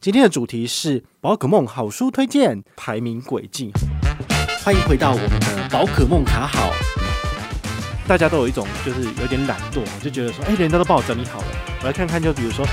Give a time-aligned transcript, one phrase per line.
[0.00, 3.72] 今天的主题是宝可梦好书推荐排名轨迹。
[4.62, 6.70] 欢迎回到我们的宝可梦卡好。
[8.06, 11.46] 大家都有一种就是有点懒惰，就觉得说，哎，人家都帮我整理好了，
[11.80, 12.22] 我来看看。
[12.22, 12.64] 就比如说，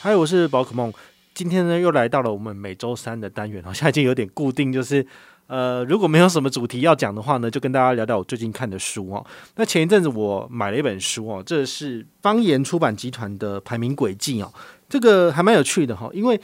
[0.00, 0.92] 嗨，我是宝可梦。
[1.32, 5.06] 今天呢，又来到了我们每周三的单元，好像已经有点固定，就是。
[5.48, 9.26] 呃，如果没有什么主题要讲的话呢，就跟大家聊聊我最近看的书哦。
[9.56, 14.52] 那前一阵子我买了一本书哦，这是方言出版集团的排名轨迹哦，
[14.90, 16.38] 这个还蛮有趣的哈，因为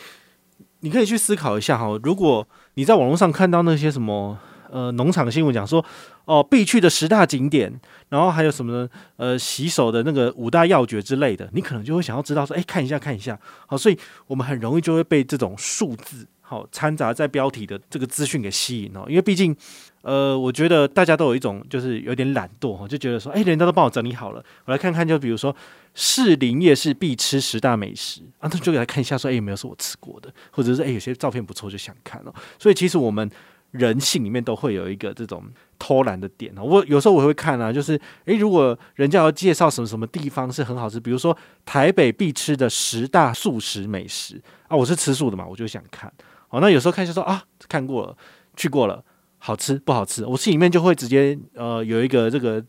[0.80, 4.38] 你可以去思考一下哈，如果你在网络上看到那些什么
[4.70, 5.84] 呃农场新闻讲说
[6.25, 7.78] 哦必去的十大景点，
[8.09, 16.27] 然后还有什么呢呃洗手的那个五大要诀之类的，你可能就会想要知道说，哎，看一下看一下，好，所以我们很容易就会被这种数字。
[16.47, 19.57] 好，掺杂在标题的这个资讯给吸引哦，因为毕竟，
[20.03, 25.57] 呃，我觉得大家都有一种就是有点懒惰哈，就觉得说，哎，人家都帮我整理好了，我来看看，就比如说
[25.95, 32.34] 士林夜市必吃十大美食啊，那就给他看一下，说，哎，有没有是我吃过的，或者是哎，有些照片不错，就想看了。
[32.58, 33.31] 所以其实我们。
[33.75, 35.42] 人性里面都会有一个这种
[35.81, 46.12] 偷懒的点哦，我有时候我会看啊，就是诶，如果人家要介绍什么什么地方是很好吃，比如说台北必吃的十大素食美食啊，我是吃素的嘛，我就想看。
[46.55, 48.16] 哦，那有时候看就说啊，看过了，
[48.56, 49.05] 去过了，
[49.38, 52.64] 好吃不好吃，我心里面就会直接呃有一个这个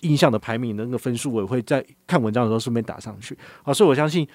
[0.00, 3.38] 印象的排名的那个分数，我也会在看文章的时候顺便打上去。
[3.62, 4.26] 好，所以我相信。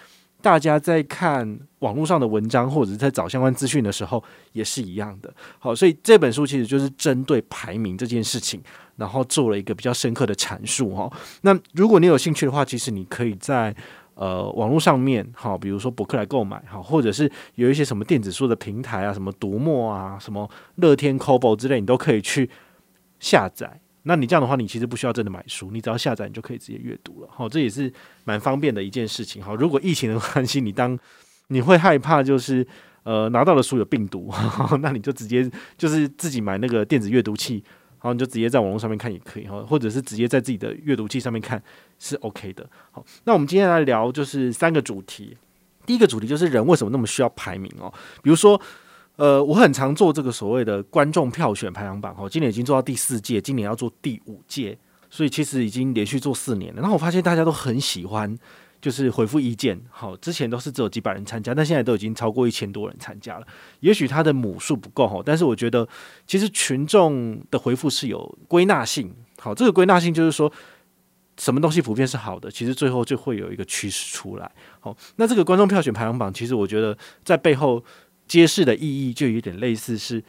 [0.41, 5.33] 大家在看网络上的文章，或者是在找相关资讯的时候，也是一样的。
[5.57, 8.61] 好，所以这本书其实就是针对排名这件事情，
[8.97, 11.09] 然后做了一个比较深刻的阐述哈。
[11.43, 13.73] 那如果你有兴趣的话，其实你可以在
[14.15, 22.49] 呃网络上面，好，比如说博客来购买，好，或者是有一些什么电子书的平台啊，什么读墨啊，什么乐天 Kobo 之类，你都可以去
[23.19, 23.79] 下载。
[24.03, 27.29] 那你这样的话，你其实不需要真的买书，你只要下载，你就可以直接阅读了。
[27.31, 27.91] 好，这也是
[28.25, 29.41] 蛮方便的一件事情。
[29.41, 30.99] 好，如果疫情的关系，你当
[31.47, 32.67] 你会害怕就是
[33.03, 34.29] 呃拿到的书有病毒，
[34.81, 37.63] 那你就直接就是自己买那个电子阅读器，
[38.03, 41.59] 然后你就直接在网络上面看也可以哈，或者是直接在自己的阅读器上面看
[41.97, 42.69] 是 OK 的。
[42.91, 45.35] 好，那我们今天来聊就是三个主题，
[45.87, 47.91] 第一个主题就是人为什么那么需要排名哦，
[48.21, 48.61] 比如说。
[49.15, 54.75] 呃，我很常做这个所谓的观众票选排行榜，哈，今年已经做到第四届，今年要做第五届，
[55.07, 56.81] 所以其实已经连续做四年了。
[56.81, 58.35] 然后我发现大家都很喜欢，
[58.83, 63.47] 就是回复意见，好，之前都是只有几百人参加，但现在都已经超过一千多人参加了。
[63.79, 65.87] 也许他的母数不够，哈，但是我觉得
[66.27, 70.51] 其实群众的回复是有归纳性，好，这个归纳性就是说，
[71.37, 74.51] 什么东西普遍是好的，其实最后就会有一个趋势出来。
[74.81, 77.83] 好，那这个观众票选排行榜，其实我觉得在背后。
[78.25, 80.23] 揭示的意义就有点类似，是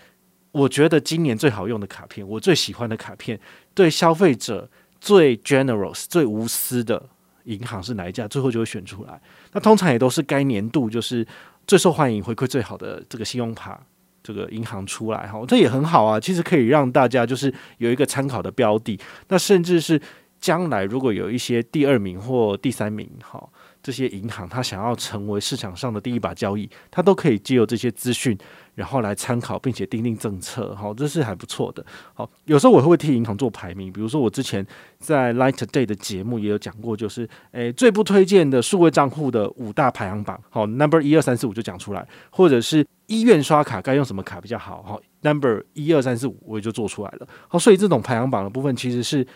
[0.51, 3.39] 我觉得今年最好用的卡片，我最喜欢的卡片，
[3.73, 4.69] 对消费者
[5.01, 7.09] 最 generous、最无私的
[7.45, 8.29] 银行是哪一家？
[8.29, 9.21] 最后就会选出来。
[9.53, 11.27] 那通常也都是该年度就是
[11.67, 13.81] 最受欢迎、回馈最好的这个信用卡
[14.23, 16.19] 这个银行出来哈，这也很好啊。
[16.19, 18.99] 其实可以让大家就是有一个参考的标的。
[19.29, 20.01] 那甚至是
[20.41, 23.49] 将来如果有一些第二名或第三名，哈。
[23.83, 28.35] 这些银行，他想要成为市场上的第一把交椅，他都可以借由这些资讯，
[28.75, 30.75] 然后来参考，并且订定政策。
[30.75, 31.85] 好，这是还不错的。
[32.13, 34.67] 好，有时候我会替银行做排名，比如说我之前
[34.99, 40.41] 在 Light Day 的节目也有讲过，就是诶最不推荐的数位账户的五大排行榜。
[40.51, 44.83] 好，Number 一二三四五就讲出来，或者是医院刷卡该用什么卡比较好。
[44.83, 47.29] 好，Number 一二三四五我也就做出来了。
[47.49, 49.27] 好，所以这种排行榜的部分其实是。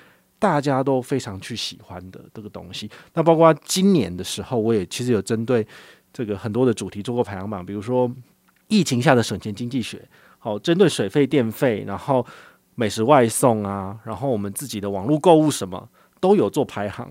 [0.40, 5.66] 大家都非常去喜欢的这个东西，那包括今年的时候，我也其实有针对
[6.12, 8.08] 这个很多的主题做过排行榜，比如说
[8.68, 10.08] 疫情下的省钱经济学，
[10.38, 12.24] 好，针对水费、电费，然后
[12.74, 15.88] 美食外送啊，然后我们自己的网络购物什么
[16.20, 17.10] 都有做排行。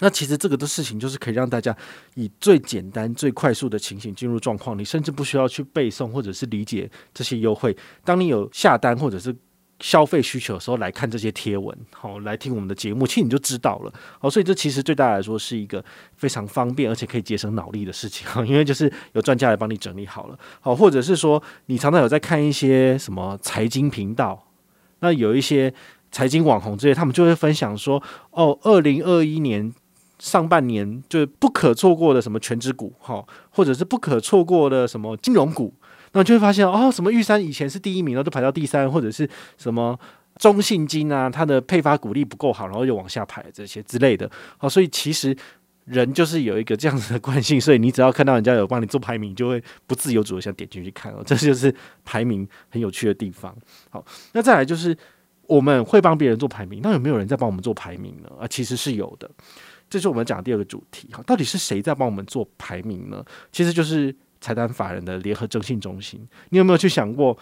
[0.00, 1.74] 那其实这个的事情就是可以让大家
[2.16, 7.76] 以最简单、最快速的情形进入状况，你甚至不需要去背诵或者是理解这些优惠。
[8.04, 9.34] 当你有下单或者是
[9.80, 15.84] 消费需求的时候来看这些贴文，好，来听我们的节目，其实你就知道了，好，所以这其实对大家来说是一个
[16.16, 24.46] 非常方便而且可以节省脑力的事情， 因为就是有专家来帮你整理好了，好，或者是说你常常有在看一些什么财经频道，
[25.00, 25.74] 那有一些
[26.12, 29.74] 财经网红之类，他们就会分享说，哦，二零二一年
[30.20, 35.74] 上半年就不可错过的什么全职股，哈，或者是不可错过的什么金融股。
[36.14, 39.28] 那就会发现哦，什么玉山以前是第一名，然后就排到第三，或者是
[39.58, 39.98] 什么
[40.38, 44.30] 中信金啊，它的配发股利不够好，然后又往下排这些之类的。
[44.56, 45.36] 好，所以其实
[45.84, 51.22] 人就是有一个这样子的惯性，所以你只要看到人家有帮你做排名，就会不自由主的想点进去看哦。
[51.26, 51.74] 这就是
[52.04, 53.54] 排名很有趣的地方。
[53.90, 54.96] 好，那再来就是
[55.46, 58.30] 我们会帮别人做排名，那有没有人在帮我们做排名呢？
[58.40, 59.30] 啊，其实是有的。
[59.90, 63.22] 这是我们讲的第二个主题哈，到底是谁在帮我们做排名呢？
[63.52, 64.12] 其实就是
[64.44, 66.20] 财团法人的联合征信中心。
[66.50, 67.34] 你有没有去想过，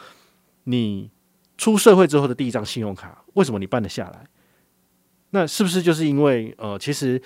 [0.64, 1.10] 你
[1.58, 4.24] 出社会之后的第一张信用卡，为什么你办得下来？
[5.30, 7.20] 那是不是就是因为呃，其实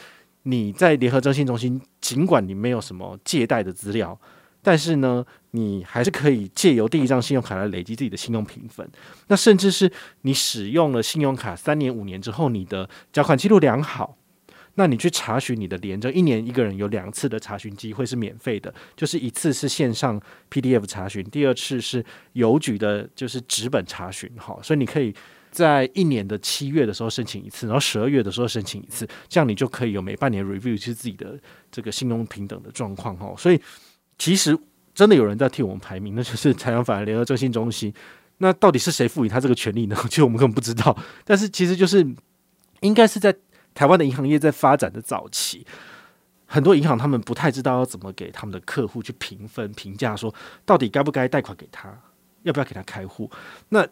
[0.44, 4.18] 你在联合征信中心，尽管你没有什么借贷的资料，
[4.62, 8.88] 但是呢，你还是可以借由第一张信用卡来累积自己的信用评分。
[9.26, 14.16] 那甚至是你使用了信用卡三年、五年之后，你的缴款记录良好。
[14.78, 20.20] 那你去查询你的联征，一年一个人有两次的查询机会是免费的，就是一次是线上
[20.50, 24.30] PDF 查询，第二次是邮局的，就是纸本查询。
[24.36, 25.14] 哈，所以你可以
[25.50, 31.40] 在一年的七月的时候申请一次，然后十二月的时候申请一次，这样你就可以有每半年 review 是自己的
[31.72, 33.16] 这个信用平等的状况。
[33.16, 33.58] 哈，所以
[34.18, 34.54] 其实
[34.94, 37.90] 真的有人在替我们排名，那就是台湾法人联合征信中心。
[38.36, 39.96] 那到底是谁赋予他这个权利呢？
[40.10, 40.94] 其实我们根本不知道。
[41.24, 42.06] 但是其实就是
[42.80, 43.34] 应该是在。
[43.76, 45.66] 台湾的银行业在发展的早期，
[46.46, 50.34] 很多银行他们不太知道要怎么给他们的客户去评分、评价，说
[50.64, 51.94] 到底该不该贷款给他，
[52.42, 53.30] 要不要给他开户。
[53.68, 53.86] 那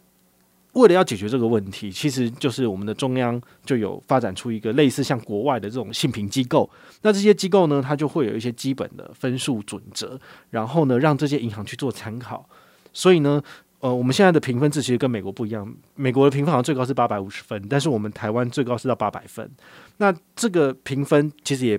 [0.73, 6.69] 为了要解决这个问题，其实就是我们的中央就有发展出一个类似像国外的这种信评机构。
[7.03, 12.49] 那这些机构呢，它就会有一些基本的分数准则，然后呢，让这些银行去做参考。
[12.95, 13.43] 所以呢。
[13.85, 15.71] 呃，我们现在的评分制其实跟美国不一样。
[15.95, 19.47] 美国的评分好像最高是八百五十分，但是我们台湾最高是到八百分。
[19.99, 21.79] 那这个评分其实也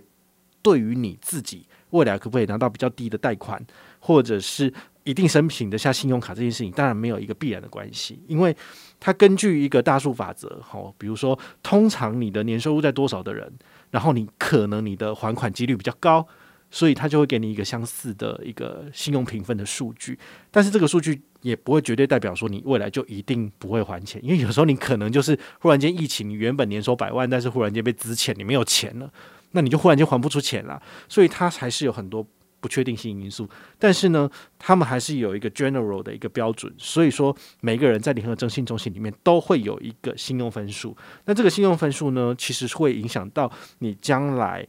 [0.62, 3.60] 对于你自己未来可不可以拿到比较低的贷款，
[3.98, 4.72] 或者是
[5.04, 8.56] 一定申请得下信用卡这件事情，当然没有一个必然的关系，因为
[9.00, 13.52] 它根据一个大数法则，好，比如说通常你的年收入在多少的人，
[13.90, 16.28] 然后你可能你的还款几率比较高。
[16.72, 20.18] 所以他就会给你一个相似的一个信用评分的数据，
[20.52, 29.10] 但是这个数据也不会绝对代表说你未来就一定不会还钱，因为有时候你可能就是忽然间疫情，你原本年收百万，但是忽然间被资遣，你没有钱了，
[29.52, 30.82] 那你就忽然间还不出钱了。
[31.08, 32.28] 所以它还是有很多
[32.60, 33.48] 不确定性因素，
[33.80, 34.30] 但是呢，
[34.60, 36.74] 他们还是有一个 general 的一个标准。
[36.78, 44.68] 所以说，每个人在联合征信中心里面都会有一个信用分数，那这个信用分数呢，其实会影响到你将来。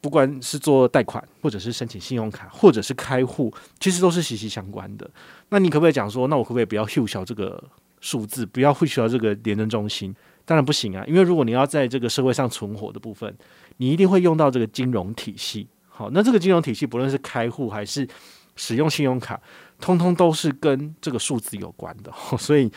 [0.00, 5.10] 不管是做贷款，或者是申请信用卡，或者是开户，其实都是息息相关的。
[5.48, 7.62] 那你可不可以讲说，那我可不可以不要户小这个
[8.00, 10.14] 数字，不要混淆这个联征中心？
[10.44, 13.36] 当然不行啊，因为如果你要在这个社会上存活的部分，
[13.78, 15.66] 你一定会用到这个金融体系。
[15.88, 18.06] 好，那这个金融体系不论是开户还是
[18.54, 19.40] 使用信用卡，
[19.80, 22.12] 通通都是跟这个数字有关的。
[22.38, 22.70] 所以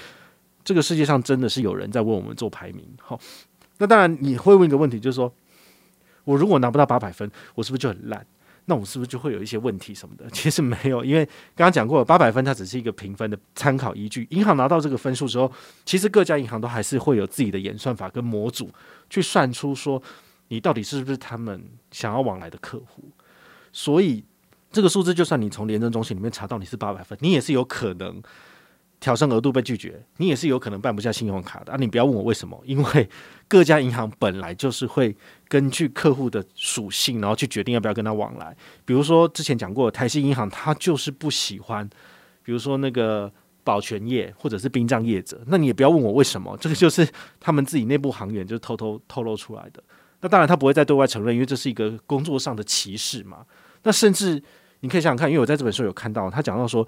[0.63, 2.83] 这个世界上真的是有人在为我们做排名。
[2.99, 3.19] 好，
[3.77, 5.31] 那当然你会问一个问题，就是说。
[6.29, 8.23] 我如果拿不到八百分，我是不是就很烂？
[8.65, 10.29] 那我是不是就会有一些问题什么的？
[10.29, 14.27] 其实没有，因为刚刚讲过，八百分它只是一个评分的参考依据。
[14.29, 15.51] 银行拿到这个分数之后，
[15.85, 18.69] 其实各家银行都还是会有自己的演算法跟模组
[19.09, 19.99] 去算出说
[20.49, 23.03] 你到底是不是他们想要往来的客户。
[23.73, 24.23] 所以
[24.71, 28.21] 这个数字，就算你从联征中心里面查到你是八百分，你也是有可能。
[28.99, 31.77] 调升额度被拒绝，你也是有可能办不下信用卡的啊！
[31.79, 33.09] 你不要问我为什么，因为
[33.47, 35.15] 各家银行本来就是会
[35.47, 38.53] 根据客户的属性，然后去决定要不要跟他往来。
[38.83, 41.89] 比如说之前讲过，台新银行它就是不喜欢，
[42.43, 43.31] 比如说那个
[43.63, 47.07] 保全业或者是殡葬业者，那你也不要问我为什么，这个就是
[47.39, 49.81] 他们自己内部行员就偷偷透露出来的。
[50.19, 53.45] 那当然他不会再对外承认，因为这是一个工作上的歧视嘛。
[53.83, 54.43] 那甚至
[54.81, 56.85] 你可以想想看，因为我在这本书有看到，他讲到说。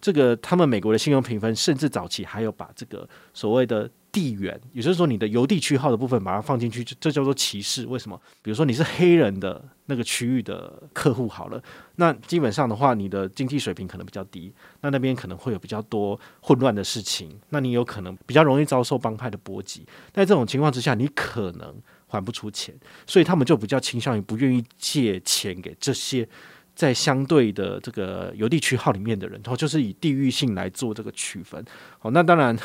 [0.00, 7.86] 这个他们美国的信用评分，甚至早期还有把这个所谓的地缘，也就是说你的邮递区号的部分，把它放进去，这叫做歧视。
[7.86, 8.20] 为什么？
[8.42, 11.62] 比如说你是黑人的那个区域的客户，好了，
[11.96, 19.84] 那基本上的话，你的经济水平可能比较低，那那边可能会有比较多混乱的事情，那你有可能比较容易遭受帮派的波及。
[20.12, 21.74] 在这种情况之下，你可能
[22.06, 22.74] 还不出钱，
[23.06, 26.28] 所以他们就比较倾向于不愿意借钱给这些。
[26.76, 31.64] 在相对的这个邮地区号里面的人，然后就是以地域性来做这个区分。
[31.98, 32.56] 好，那当然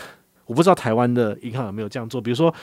[0.46, 2.22] 我不知道台湾的银行有没有这样做。
[2.22, 2.54] 比如说，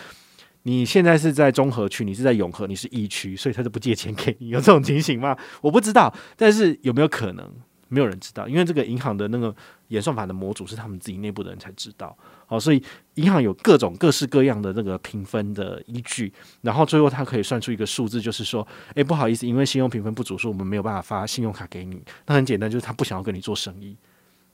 [0.64, 5.34] 你现在是在中和区，你是在永和，你是一区，所以他就不借钱给你，有这种情形吗？
[5.62, 7.50] 我不知道，但是有没有可能？
[7.88, 9.54] 没有人知道，因为这个银行的那个
[9.88, 12.16] 演算法的模组是他们自己内部的人才知道。
[12.47, 12.83] 好，所以
[13.14, 22.02] 银行有各种各式各样的那个评分的依据，然后最后他可以算出一个数字，就是说，诶，不好意思，因为信用评分不足，所以我们没有办法发信用卡给你。
[22.26, 23.97] 那很简单，就是他不想要跟你做生意，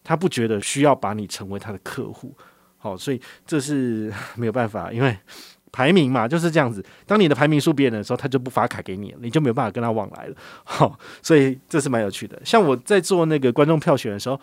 [0.03, 2.37] 他不觉得需要把你成为他的客户。
[2.79, 5.17] 好，所以这是 没有办法，因为。
[5.75, 6.85] 排名嘛，就是这样子。
[7.05, 10.37] 当你的排名输别人的时候，他就不发卡给你，你就没有办法跟他往来了。
[10.63, 12.41] 好，所以这是蛮有趣的。
[12.45, 14.41] 像我在做那个观众票选的时候，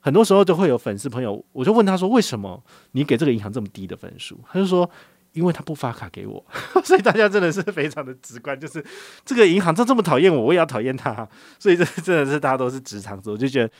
[0.00, 4.88] 很多时候就会有粉丝朋友，我就问他说：“为什么你给这个银行这么低的分数？”他就说
[5.34, 6.42] ：“因为他不发卡给我。
[6.82, 8.82] ”所以大家真的是非常的直观，就是
[9.26, 11.28] 这个银行他这么讨厌我，我也要讨厌他。
[11.58, 13.70] 所以这真的是大家都是直肠子，我就觉得。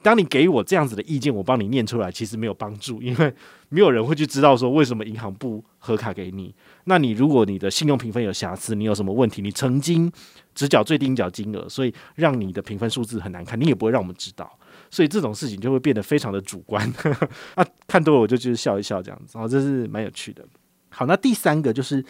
[0.00, 3.34] 当你给我这样子的意见，我帮你念出来，其实没有帮助，因为
[3.68, 6.54] 没有人会去知道说为什么银行不核卡给你。
[6.84, 9.42] 那你如果你的信用评分有瑕疵，你有什么问题？
[9.42, 10.10] 你曾经
[10.54, 14.50] 只缴最低缴金额，所以让你的评分数字很难看，你也不会让我们知道。
[14.88, 16.82] 所以这种事情就会变得非常的主观。
[17.56, 20.44] 啊，看多了我就就是笑一笑这样子，哦，这是蛮有趣的。
[20.90, 22.02] 好，那第三个就是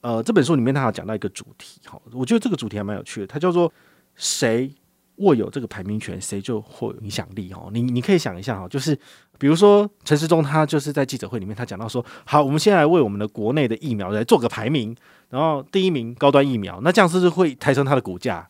[0.00, 3.72] 呃，这本书里面他有讲到一个主题，好，我觉得这个主题还蛮有趣的，它叫做
[4.16, 4.74] 谁
[5.16, 7.70] 握有这个排名权，谁就会有影响力哦。
[7.72, 8.98] 你你可以想一下哈，就是
[9.38, 14.94] 比如说陈时中他就是在记者会里面，他讲到说，好，我们先来为我们的国内的疫苗来做个排名，
[15.30, 18.48] 然后第一名高端疫苗，那这样是不是会抬升它的股价？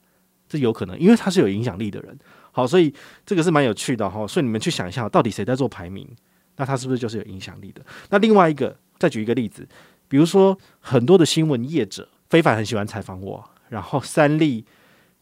[0.48, 2.18] 这有可能，因为他是有影响力的人。
[2.52, 2.92] 好，所以
[3.26, 4.26] 这个是蛮有趣的哈。
[4.26, 6.08] 所以你们去想一下，到底谁在做排名？
[6.56, 7.84] 那他是不是就是有影响力的？
[8.10, 9.66] 那另外一个，再举一个例子，
[10.06, 14.64] 比如说很多的新闻业者，非凡很喜欢采访我，然后三立、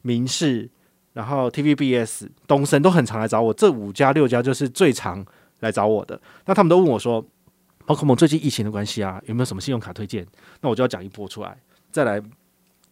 [0.03, 0.71] 民视。
[1.13, 5.25] 然后 TVBS、东森都很常来找我，这五家六家就是最常
[5.61, 6.19] 来找我的。
[6.47, 7.23] 那他们都问我说
[7.85, 10.27] ：“宝可梦，最近疫情的关系啊，有没有什么信用卡推荐？”
[10.63, 11.55] 那我就要讲一波出来。
[11.91, 12.29] 再来，比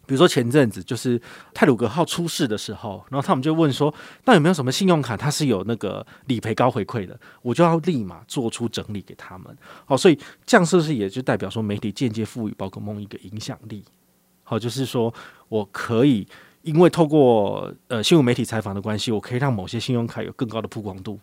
[0.09, 1.19] 如说前阵子就是
[1.55, 3.95] 泰鲁格号出事的时候，然后他们就问说
[4.27, 9.57] ：“那有没有什么信用卡它是有那个理赔高回馈的？”我就要立马做出整理给他们。
[9.87, 13.83] 好，所以这样是不是也就代表说媒体间接赋予宝可梦一个影响力？
[14.43, 15.15] 好，就是说
[15.49, 16.27] 我可以。
[16.62, 21.19] 因为透过呃新闻媒体采访的关系，我可以让某些信用卡有更高的曝光度。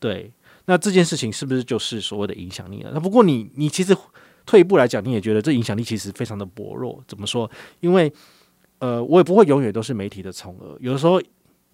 [0.00, 0.30] 对，
[0.66, 2.90] 那这件事情是不是就是所谓的影响力了？
[2.92, 3.96] 那不过你你其实
[4.44, 7.02] 退一步来讲，你也觉得这影响力其实非常的薄弱。
[7.06, 7.50] 怎么说？
[7.80, 8.12] 因为
[8.80, 10.76] 呃，我也不会永远都是媒体的宠儿。
[10.80, 11.22] 有的时候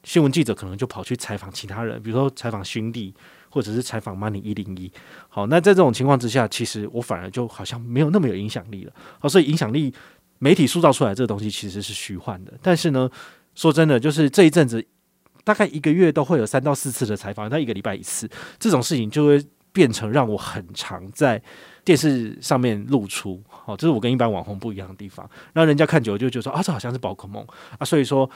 [0.05, 3.13] 新闻记者可能就跑去采访其他人，比如说采访兄弟，
[3.49, 4.93] 或者是采访 Money 一零一。
[5.29, 8.93] 好，那在这种情况之下，其实我反而就好像没有那么有影响力了。
[9.19, 9.93] 好，所以影响力。
[10.41, 13.09] 媒体塑造出来这个东西其实是虚幻的，但是呢，
[13.55, 14.83] 说真的，就是这一阵子
[15.45, 18.29] 大概一个月都会有三到四次的采访，那一个礼拜一次，
[18.59, 21.41] 这种事情就会变成让我很常在
[21.85, 23.43] 电视上面露出。
[23.49, 27.47] 好，这是我跟一般网红不一样的地方，让人家看久了就觉得说啊，这好像是宝可梦
[27.79, 28.29] 啊，所以说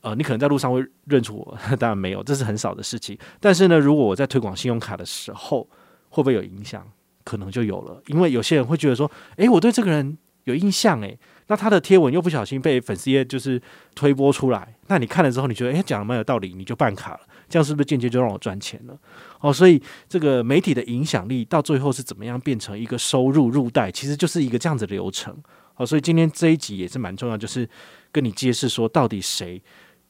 [0.00, 3.18] 呃，你可能在路上会认出我，当然没有，这是很少的事情。
[3.38, 5.68] 但是呢，如果我在推广信用卡的时候，
[6.08, 6.90] 会不会有影响？
[7.22, 11.18] 可能就有了，因为有些人会觉得说，诶，我对这个人有印象，诶。
[11.50, 13.60] 那他的贴文又不小心被粉丝页就是
[13.96, 18.96] 推播出来，那你看了之后，你觉得诶，讲的蛮有道理，你就办卡了，这样是不是间接就让我赚钱了？
[19.40, 25.36] 哦，所以这个媒体的影响力到最后是怎么样变成一个收入入袋，其实就是一个这样子的流程。
[25.74, 27.68] 好，所以今天这一集也是蛮重要，就是
[28.12, 29.60] 跟你揭示说，到底谁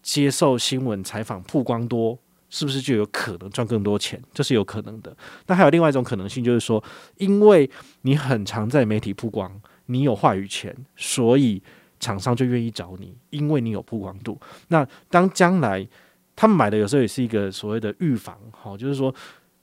[0.03, 2.19] 接受新闻采访曝光多，
[2.51, 4.23] 是不是就有可能赚更多钱？
[4.35, 5.17] 这是有可能的。
[5.47, 6.85] 那还有另外一种可能性，就是说，
[7.17, 7.71] 因为
[8.03, 9.51] 你很常在媒体曝光。
[9.91, 11.63] 你有话语权，所以
[11.99, 14.41] 厂商就愿意找你，因为你有曝光度。
[14.69, 15.87] 那当将来
[16.35, 19.15] 他们买的有时候也是一个所谓的预防，好，就是说，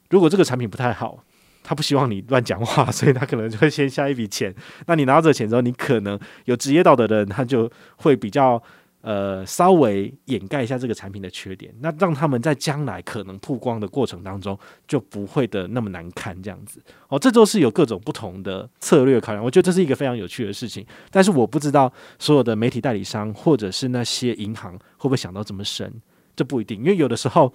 [0.09, 1.23] 如果这个产品不太好，
[1.63, 4.53] 他不希望你乱讲话，所以他可能就会先下一笔钱。
[4.85, 8.61] 那你拿到这钱之后，你可能有职业道德的人，他就会比较。
[9.07, 19.41] 呃，稍微掩盖一下这个产品的缺点，那让他们在将来可能曝光的过程当中就不会的那么难看，这样子哦，这都是有各种不同的策略考量。
[19.41, 25.89] 我觉得这是一个非常有趣的事情，但是我不知道所有的媒体代理商或者是那些银行会不会想到这么深，
[26.35, 27.53] 这不一定，因为有的时候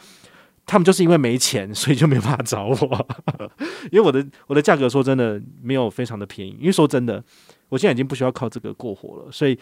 [0.64, 3.06] 他们就是因为没钱，所以就没办法找我，
[3.92, 7.22] 因为我的我的价格说真的没有非常的便宜，因为说真的，
[7.68, 9.58] 我现在已经不需要靠这个过活了，所以。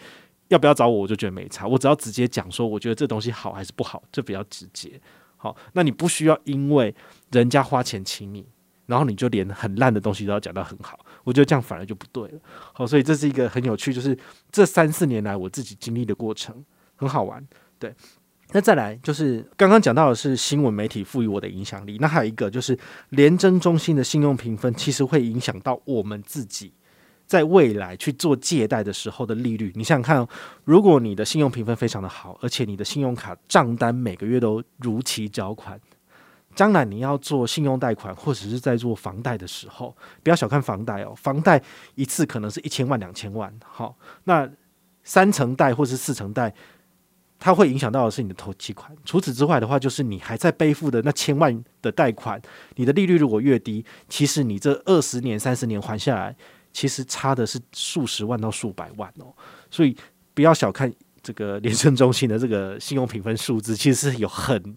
[0.51, 1.65] 要不要找我，我就觉得没差。
[1.65, 4.99] 我只要直接讲说，我觉得这东西好还是不好，这比较直接。
[5.37, 6.93] 好，那你不需要因为
[7.31, 8.45] 人家花钱请你，
[8.85, 10.99] 然后你就连很烂的东西都要讲到很好。
[11.23, 12.39] 我觉得这样反而就不对了。
[12.73, 14.15] 好，所以这是一个很有趣，就是
[14.51, 16.53] 这三四年来我自己经历的过程，
[16.97, 17.41] 很好玩。
[17.79, 17.95] 对，
[18.51, 22.77] 那再来就是刚刚讲到的是新闻媒体赋予我的影响力，那还有一个就是
[23.11, 26.73] 联征中心的信用评分，其实会影响到我们自己。
[27.31, 30.27] 在未来去做借贷的时候的利率，你想想看，
[30.65, 35.79] 如果你的信用评分非常的好，而且你的信用卡账单每个月都如期缴款，
[36.53, 41.61] 将来你要做信用贷款或者是在做房贷的时候，不要小看房贷哦，房贷
[41.95, 43.95] 一次可能是一千万两千万，好，
[44.25, 44.51] 那
[45.05, 46.53] 三成贷或是四成贷，
[47.39, 48.91] 它会影响到的是你的头期款。
[49.05, 52.41] 除此之外的话，就是你还在背负的那千万的贷款，
[52.75, 56.35] 你的利率如果越低，其实你这二十年、三十年还下来。
[56.73, 59.33] 其实差的是数十万到数百万哦，
[59.69, 59.95] 所以
[60.33, 64.75] 不要小看这个联征中心的这个信用评分数字，其实是有很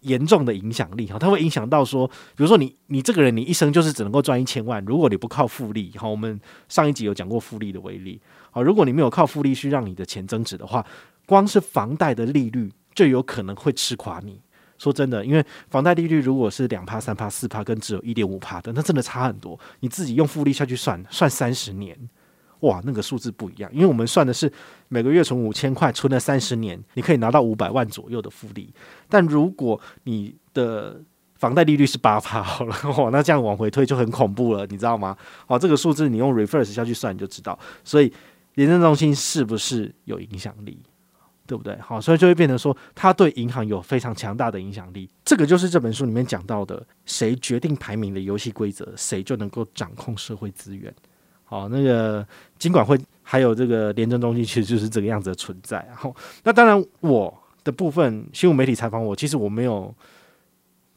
[0.00, 8.20] 严重的影响力哈，它会影响到说，比如说你你这个人你一生就是只能够赚一千万，如果你不靠复利哈，我们上一集有讲过复利的威力，
[8.50, 10.84] 好，如果你没有靠复利去让你的钱增值的话，
[11.26, 14.40] 光是房贷的利率就有可能会吃垮你。
[14.80, 19.58] 说真的，因为房贷利率如果是两趴、三趴、四趴，跟只有一点五趴的，那真的差很多。
[19.80, 21.94] 你自己用复利下去算，算三十年。
[22.60, 24.50] 哇，那个数字不一样，因为我们算的是
[24.88, 28.72] 每个月存五千块，存了三十年，你可以拿到五百万左右的复利。
[29.08, 31.00] 但如果你的
[31.36, 35.16] 房贷利率是八趴，好了，哇，那这样往回推就很恐怖了，你知道吗？
[35.46, 37.58] 哦，这个数字你用 reverse 下去算，你就知道。
[37.82, 38.12] 所以，
[38.56, 40.78] 廉政中心是不是有影响力，
[41.50, 41.76] 对不对？
[41.80, 45.10] 好，所以就会变成说，它对银行有非常强大的影响力。
[45.24, 50.94] 这个就是这本书里面讲到的，谁决定排名的游戏规则，谁就能够掌控社会资源。
[51.42, 52.24] 好，那个
[52.56, 55.84] 金管会还有这个廉政中心，其实就是这个样子的存在。
[55.88, 56.14] 然后，
[56.44, 59.92] 那当然我的部分新闻媒体采访我，其实我没有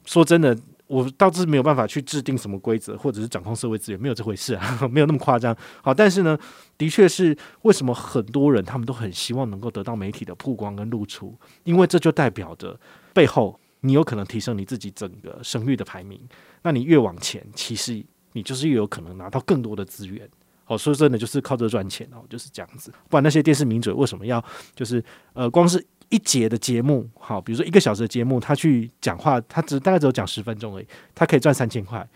[0.05, 0.55] 说真的，
[0.93, 5.55] 我倒是没有办法去制定什么规则，或者是掌控社会资源，没有这回事啊， 没有那么夸张。
[5.81, 6.37] 好，但是呢，
[6.77, 12.79] 的确是为什么很多人他们都很希望能够得到媒体的曝光跟露出，因为这就代表着
[13.13, 16.19] 背后你有可能提升你自己整个声誉的排名。
[16.61, 20.29] 那你越往前，其实你就是越有可能拿到更多的资源。
[20.65, 22.89] 好，说真的，就是靠这赚钱哦，就是这样子。
[23.09, 24.41] 不然那些电视名嘴为什么要
[24.73, 32.07] 就是呃，光是一节的节目，好，比如说一个小时的节目，他去讲话，他只大概只有讲十分钟而已，他可以赚三千块。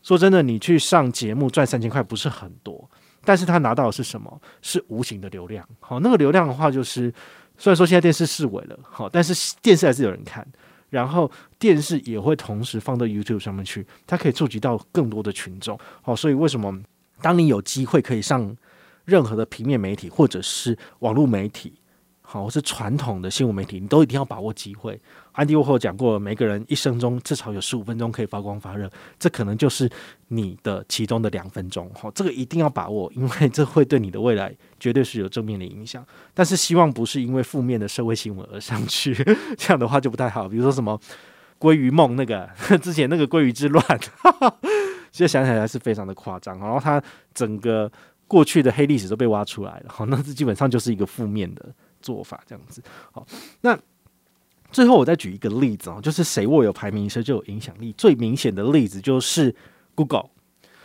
[0.00, 2.88] 说真的，你去上节目赚三千块不是很多，
[3.24, 4.40] 但是他拿到的是什么？
[4.62, 5.68] 是无形的流量。
[5.80, 7.12] 好，那个流量的话，就是
[7.58, 10.46] 虽然说现在电视式微了，好，但是电视还是有人看，
[10.90, 15.78] 然后电视也会同时放到 YouTube 上面去，它可以触及到更多的群众。
[16.00, 16.80] 好，所以为什么？
[17.20, 18.56] 当你有机会可以上
[19.04, 21.72] 任何的平面媒体，或者是网络媒体，
[22.32, 24.98] 好，是传统的新闻媒体，你都一定要把握机会。
[25.32, 29.86] 安迪沃霍讲过，每个人一生中至少有十五分钟可以发光发热，这可能就是
[30.28, 31.90] 你的其中的两分钟。
[31.92, 36.02] 好，这个一定要把握，因为这会对你的未来绝对是有正面的影响。
[36.32, 39.12] 但是希望不是因为负面的社会新闻而上去，
[39.58, 40.48] 这样的话就不太好。
[40.48, 40.98] 比如说什么
[41.60, 42.48] 鲑鱼梦那个
[42.80, 43.84] 之前那个鲑鱼之乱。
[45.12, 47.02] 现在想起来是非常的夸张，然后他
[47.34, 47.92] 整个
[48.26, 51.66] 过去的黑历史都被挖出来了，好，那这基本上就是一个负面的
[52.02, 52.82] 做法，这样子。
[53.12, 53.26] 好，
[53.62, 53.78] 那
[54.70, 57.94] 最后我再举一个例子啊，就是谁握有排名谁就有影响力。
[57.96, 59.54] 最明显的例子就是
[59.94, 60.30] Google。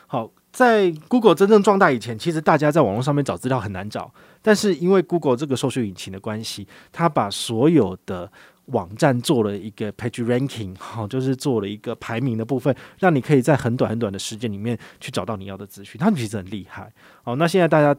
[0.05, 8.31] 好，在 Google 真正壮大以前，其实大家在网络上面找资料很难找，但是因为 Google 这个搜索引擎的关系，它把所有的
[8.65, 15.97] 网站做了一个 page ranking，好，就是做了一个排名的部分，让你可以在很短很短的时间里面去找到你要的资讯。
[15.99, 16.91] 他们其实很厉害。
[17.23, 17.97] 好，那现在大家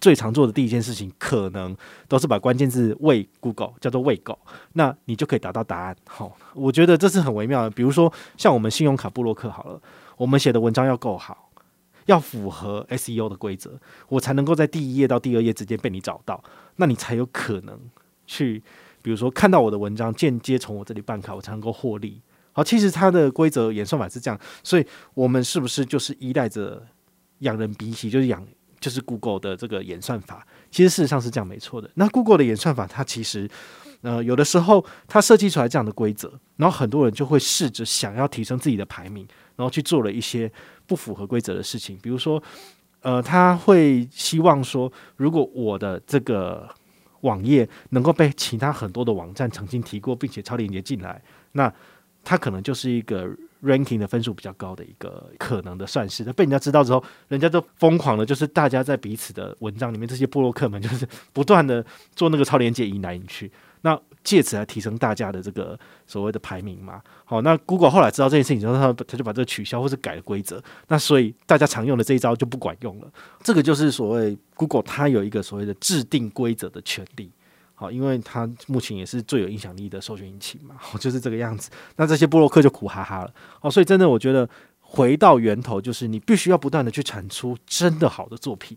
[0.00, 1.76] 最常做的第一件事情，可能
[2.08, 4.38] 都是把关键字喂 Google，叫做喂狗，
[4.72, 5.96] 那你就可以达到答案。
[6.06, 7.70] 好，我觉得这是很微妙的。
[7.70, 9.80] 比如说，像我们信用卡部落客好了，
[10.16, 11.50] 我们写的文章要够好，
[12.06, 16.42] 要符合 SEO 的规则，我才能够在第一页到第二页之间被你找到，
[16.76, 17.78] 那你才有可能
[18.26, 18.62] 去。
[19.02, 22.20] 比如说，看到我的文章，间接从我这里办卡，我才能够获利。
[22.52, 26.86] 好，其实它的规则演算法是这样，所以我们是不是就是依赖着
[27.38, 28.46] 养人鼻息，就是养
[28.80, 30.46] 就是 Google 的这个演算法？
[30.70, 31.90] 其实事实上是这样，没错的。
[31.94, 33.48] 那 Google 的演算法，它其实
[34.02, 40.50] 呃有的时候它设计出来这样的规则，然后很多人就会试着想要提升自己的排名，然后去做了一些
[40.86, 41.98] 不符合规则的事情。
[42.02, 42.42] 比如说，
[43.02, 46.68] 呃，他会希望说，如果我的这个
[47.20, 51.72] 网页能够被其他很多的网站曾经提过，并且超连接进来，那
[52.24, 53.28] 它可能就是一个
[53.62, 56.24] ranking 的分数比较高的一个可能的算式。
[56.24, 63.50] 那被人家知道之后，人家都疯狂的，就是大家在彼此的文章里面，这些部落客们就是不断的做那个超连接引来引去，
[63.82, 67.00] 那借此来提升大家的这个所谓的排名嘛。
[67.24, 70.62] 好，那 Google 后来知道这件事情之后，他他就把这个取消或者改了规则。
[70.88, 73.08] 那所以大家常用的这一招就不管用了。
[73.42, 77.30] 这个就是所谓 Google 它有一个所谓的制定规则的权利。
[77.80, 81.70] 好，因为它目前也是最有影响力的搜寻引擎嘛， 就是这个样子。
[81.96, 83.34] 那这些部落客就苦哈哈了。
[83.62, 84.46] 哦，所以真的我觉得
[84.80, 88.76] 回到源头，就是你必须要不断的去产出真的好的作品。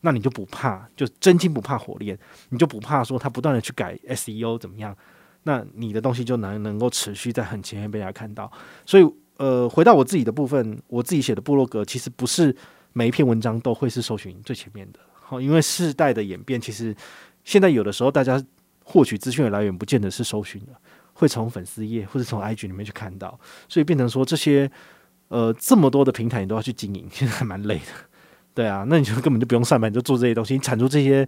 [0.00, 4.96] 那你就不怕，就真金不怕火炼，你就不怕说他不断的去改 SEO 怎么样？
[5.42, 8.50] 那你的东西就能能够持续在很前面被大家看到。
[8.86, 12.56] 所以，呃，回到我自己的部分，我自己写的布洛格其实不是
[12.94, 14.98] 每一篇文章都会是搜寻最前面的。
[15.12, 16.96] 好，因为世代的演变，其实
[17.44, 18.42] 现在有的时候大家
[18.84, 20.72] 获取资讯的来源不见得是搜寻的，
[21.12, 24.70] 会从粉丝页或者从 IG 里面去看到，所以变成说这些
[25.28, 27.92] 呃这么多的平台你都要去经营，其实还蛮累的。
[28.52, 31.26] 对啊，那你就根本就不用上班，你就做这些东西，你产出这些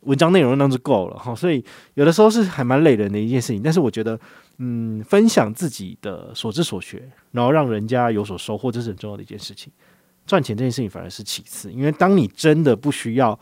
[0.00, 1.34] 文章内容那就够了哈。
[1.34, 4.20] 所以有的时候是还蛮累人的一件事情，但是我觉得，
[4.58, 9.72] 嗯，分享自己的所知所学，然后让人家有所收获，这是很重要的一件事情。
[10.26, 13.36] 赚钱这件事情反而是其次，因为当你真的不需要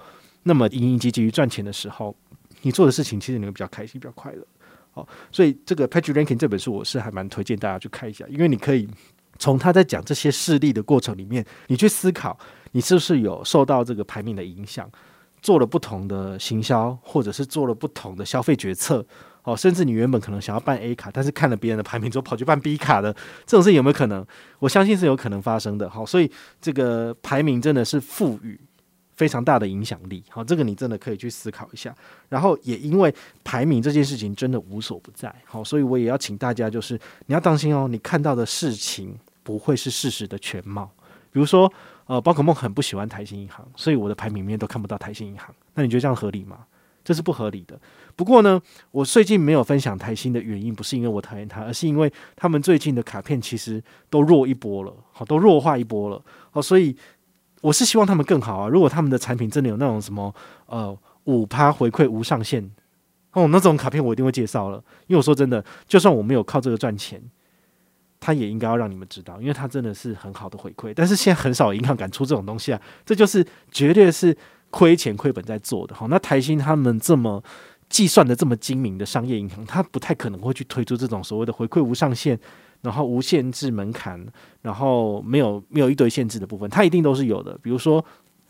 [0.48, 2.16] 那么营营汲汲于赚钱的时候，
[2.62, 4.46] 你做的事情其实你会比较开心、比较快乐。
[4.92, 8.88] 好，所以这个《PageRanking》这本书我是还蛮推荐大家去看一下，因为你可以
[9.40, 12.38] 从他在讲这些事例的过程里面，你去思考
[12.70, 14.88] 你是不是有受到这个排名的影响，
[15.42, 19.04] 做了不同的行销，或者是做了不同的消费决策。
[19.42, 23.12] 哦，甚至你原本可能想要办 A 卡，但是看了别人的排名之后跑去办 B 卡的
[23.44, 24.26] 这种事有没有可能？
[24.58, 25.88] 我相信是有可能发生的。
[25.88, 26.28] 好，所以
[26.60, 28.58] 这个排名真的是赋予
[29.16, 30.22] 非常大的影响力。
[30.28, 31.94] 好，这个你真的可以去思考一下。
[32.28, 36.94] 然后也因为排名这件事情真的无所不在，好，所以我也要请大家就是
[37.26, 40.90] 你要当心哦，你看到的事情不会是事实的全貌。
[41.32, 41.70] 比如说，
[42.06, 45.54] 呃，宝可梦很不喜欢台新银行，所以我的排名里面都看不到台新银行。
[45.74, 46.60] 那你觉得这样合理吗？
[47.04, 47.78] 这是不合理的。
[48.16, 56.96] 不过呢，我最近没有分享台新的原因，不是因为我讨厌它，而是因为他们最近的卡片其实都弱一波了，好，都弱化一波了，好，所以
[57.60, 58.68] 我是希望他们更好啊。
[58.68, 60.34] 如果他们的产品真的有那种什么
[60.66, 62.70] 呃五趴回馈无上限
[63.32, 64.78] 哦，那种卡片我一定会介绍了。
[65.06, 67.22] 因为我说真的，就算我没有靠这个赚钱，
[68.20, 70.92] 他也应该要让你们知道，因为他真的是很好的回馈。
[70.94, 74.36] 但是现在很少银行敢出这种东西啊，这就是绝对是。
[74.68, 77.42] 亏钱亏本在做的哈，那台新他们这么
[77.88, 82.38] 计算的这么精明的商业银行，他不太可能会去推出这种所谓的回馈无上限，
[82.86, 84.24] 然后无限制门槛，
[84.62, 87.58] 然后没有没有一堆限制的部分，它一定都是有的。
[87.60, 88.02] 比如说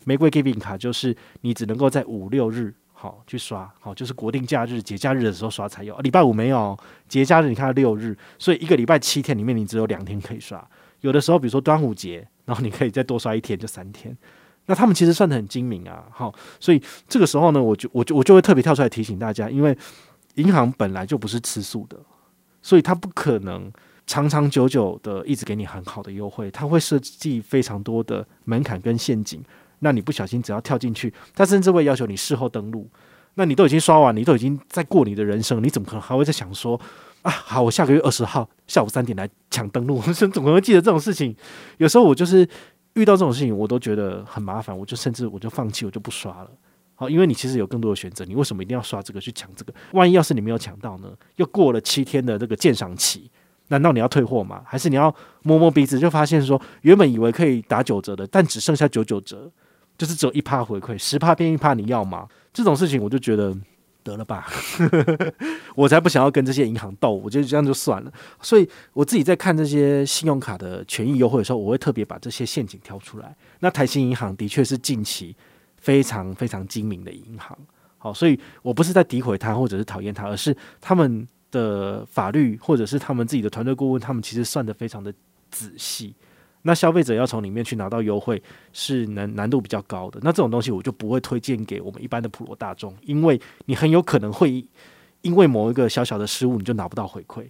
[0.03, 6.77] 玫瑰 Giving 卡，就是你只能够在五六日好去刷，好就是国定假日、节假日的时候刷才有，礼拜五没有，
[7.09, 10.63] 节假日你看六日，所以一个礼拜七天里面你只有两天可以刷。
[11.01, 14.15] 有的时候比如说端午节，然后你可以再多刷一天，就三天。
[14.67, 19.75] 那他们其实算得很精明啊，好，所以这个时候呢，我就我就我就会特别跳出来提醒大家，因为
[20.35, 21.97] 银行本来就不是吃素的，
[22.61, 23.71] 所以它不可能
[24.07, 29.43] 长长久久的一直给你很好的优惠，它会设计非常多的门槛跟陷阱，
[29.79, 32.89] 那你不小心只要跳进去，它甚至会要求你事后登录，
[33.35, 36.79] 那你都已经刷完，你都已经在过你的人生，你怎么可能还会在想说
[37.21, 41.35] 啊， 好，我下个月二十号下午三点来抢登录，我怎么会记得这种事情？
[41.77, 42.47] 有时候我就是。
[42.93, 46.49] 遇到这种事情，我都觉得很麻烦，我就甚至我就放弃，我就不刷了。
[46.95, 49.73] 好，因为你其实有更多的选择，你为什么一定要刷这个去抢这个？
[49.91, 51.13] 万一要是你没有抢到呢？
[51.35, 53.29] 又过了七天的这个鉴赏期，
[53.67, 54.61] 难道你要退货吗？
[54.65, 59.51] 还是你要摸摸鼻子就发现说，原本以为可以打九折的，但只剩下九九折，
[59.97, 62.27] 就是只有一趴回馈，十趴变一趴，你要吗？
[62.53, 63.55] 这种事情我就觉得。
[64.07, 64.47] 得了吧，
[65.75, 68.13] 我才不想要跟这些银行斗，我觉得这样就算了。
[68.41, 73.35] 所以我自己在看这些信用卡的权益优惠的时候，我会特别把这些陷阱挑出来。
[73.59, 75.35] 那台新银行的确是近期
[75.75, 77.57] 非常非常精明的银行，
[77.97, 85.13] 好，所以我不是在诋毁他或者是讨厌他，而是他们的法律或者是他们自己的团队顾问，他们其实算得非常的
[85.49, 86.15] 仔细。
[86.63, 88.41] 那消费者要从里面去拿到优惠
[88.73, 94.67] 是难难度比较高的，那这种东西我就不会推荐给我们一般的普罗大众，因为你很有可能会
[95.21, 97.47] 因为某一个小小的失误你就拿不到回馈。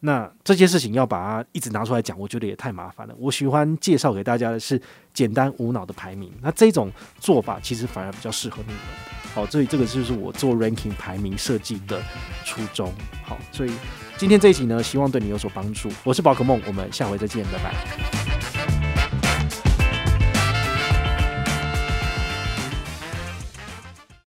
[0.00, 3.14] 那这件事情要把它一直拿出来讲，我觉得也太麻烦了。
[3.18, 4.80] 我喜欢介绍给大家的是
[5.12, 9.19] 简单无脑的排名，那这种做法其实反而比较适合你们。
[9.34, 12.02] 好，所以这个就是我做 ranking 排名设计的
[12.44, 12.92] 初衷。
[13.22, 13.70] 好，所以
[14.16, 15.88] 今天这一集呢，希望对你有所帮助。
[16.04, 18.49] 我是宝可梦，我们下回再见，拜拜。